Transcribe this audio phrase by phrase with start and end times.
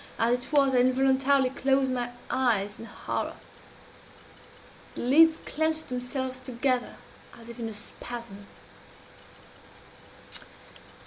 [0.17, 3.35] As it was, I involuntarily closed my eyes in horror.
[4.95, 6.95] The lids clenched themselves together
[7.39, 8.47] as if in a spasm.